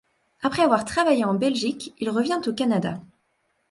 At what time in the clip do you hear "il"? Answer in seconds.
1.99-2.09